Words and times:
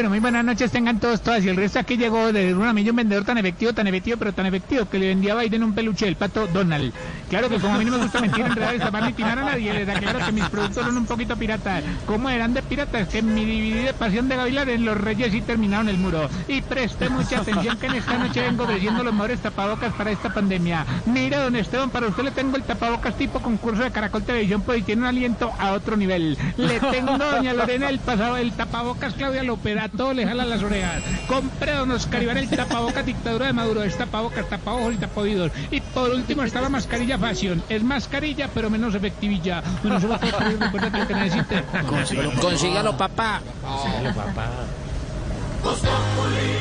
Pero 0.00 0.08
muy 0.08 0.18
buenas 0.18 0.42
noches 0.42 0.70
tengan 0.70 0.98
todos, 0.98 1.20
todas. 1.20 1.44
Y 1.44 1.50
el 1.50 1.56
resto 1.56 1.78
aquí 1.78 1.98
llegó 1.98 2.32
de 2.32 2.54
una 2.54 2.72
millón 2.72 2.96
vendedor 2.96 3.22
tan 3.26 3.36
efectivo, 3.36 3.74
tan 3.74 3.86
efectivo, 3.86 4.16
pero 4.16 4.32
tan 4.32 4.46
efectivo 4.46 4.88
que 4.88 4.98
le 4.98 5.08
vendía 5.08 5.34
a 5.34 5.42
Biden 5.42 5.62
un 5.62 5.74
peluche 5.74 6.06
del 6.06 6.16
pato 6.16 6.46
Donald. 6.46 6.94
Claro 7.28 7.50
que 7.50 7.58
como 7.58 7.74
a 7.74 7.78
mí 7.78 7.84
no 7.84 7.98
me 7.98 8.04
gusta 8.04 8.18
mentir, 8.18 8.46
enredar, 8.46 8.74
estafar 8.74 9.04
ni 9.04 9.12
timar 9.12 9.38
a 9.40 9.44
nadie, 9.44 9.74
les 9.74 9.86
aclaro 9.86 10.24
que 10.24 10.32
mis 10.32 10.46
productos 10.46 10.86
son 10.86 10.96
un 10.96 11.04
poquito 11.04 11.36
piratas. 11.36 11.84
¿Cómo 12.06 12.30
eran 12.30 12.54
de 12.54 12.62
piratas? 12.62 13.08
Que 13.08 13.18
en 13.18 13.34
mi 13.34 13.44
dividida 13.44 13.92
pasión 13.92 14.26
de 14.30 14.36
gavilanes 14.36 14.80
los 14.80 14.96
reyes 14.96 15.32
sí 15.32 15.42
terminaron 15.42 15.90
el 15.90 15.98
muro. 15.98 16.30
Y 16.48 16.62
preste 16.62 17.10
mucha 17.10 17.40
atención 17.40 17.76
que 17.76 17.88
en 17.88 17.96
esta 17.96 18.16
noche 18.16 18.40
vengo 18.40 18.64
ofreciendo 18.64 19.04
los 19.04 19.12
mejores 19.12 19.40
tapabocas 19.40 19.92
para 19.92 20.12
esta 20.12 20.32
pandemia. 20.32 20.86
Mira, 21.04 21.42
don 21.42 21.56
Esteban, 21.56 21.90
para 21.90 22.06
usted 22.06 22.22
le 22.22 22.30
tengo 22.30 22.56
el 22.56 22.62
tapabocas 22.62 23.18
tipo 23.18 23.40
concurso 23.40 23.82
de 23.82 23.90
Caracol 23.90 24.22
Televisión, 24.22 24.62
pues 24.62 24.82
tiene 24.82 25.02
un 25.02 25.08
aliento 25.08 25.52
a 25.58 25.72
otro 25.72 25.94
nivel. 25.94 26.38
Le 26.56 26.80
tengo, 26.80 27.18
doña 27.18 27.52
Lorena, 27.52 27.90
el 27.90 27.98
pasado, 27.98 28.38
el 28.38 28.52
tapabocas 28.52 29.12
Claudia 29.12 29.42
López, 29.42 29.76
a 29.78 29.89
todo 29.96 30.12
le 30.12 30.26
jala 30.26 30.44
las 30.44 30.62
orejas. 30.62 31.02
Compre, 31.26 31.72
don 31.72 31.90
Oscar 31.90 32.22
Iván, 32.22 32.38
el 32.38 32.48
tapabocas 32.48 33.04
dictadura 33.04 33.46
de 33.46 33.52
Maduro, 33.52 33.82
es 33.82 33.96
tapabocas, 33.96 34.48
tapaojos 34.48 34.94
y 34.94 34.96
tapaoídos. 34.98 35.52
Y 35.70 35.80
por 35.80 36.10
último 36.10 36.42
está 36.42 36.60
la 36.60 36.68
mascarilla 36.68 37.18
Fashion. 37.18 37.62
Es 37.68 37.82
mascarilla, 37.82 38.48
pero 38.52 38.70
menos 38.70 38.94
efectivilla. 38.94 39.62
Bueno, 39.82 40.00
solo 40.00 40.18
recuérdate 40.18 40.98
lo 40.98 41.06
que 41.06 41.14
necesite. 41.14 41.64
Consígalo, 42.40 42.96
papá. 42.96 43.40
Sígalo, 43.82 44.14
papá. 44.14 44.46
Voz 45.62 45.78
Populi. 45.80 46.59